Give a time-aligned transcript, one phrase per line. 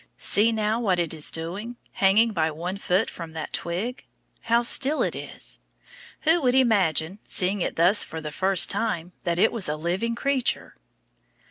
[0.17, 4.03] See now, what it is doing, hanging by one foot from that twig.
[4.41, 5.59] How still it is.
[6.21, 10.15] Who would imagine, seeing it thus for the first time, that it was a living
[10.15, 10.75] creature?